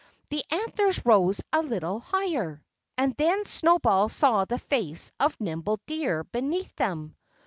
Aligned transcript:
The 0.31 0.43
antlers 0.49 1.05
rose 1.05 1.41
a 1.53 1.61
little 1.61 1.99
higher. 1.99 2.65
And 2.97 3.13
then 3.19 3.45
Snowball 3.45 4.09
saw 4.09 4.45
the 4.45 4.57
face 4.57 5.11
of 5.19 5.39
Nimble 5.39 5.79
Deer 5.85 6.23
beneath 6.23 6.75
them. 6.75 7.15